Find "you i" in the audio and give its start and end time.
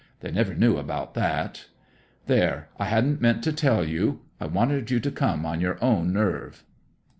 3.87-4.47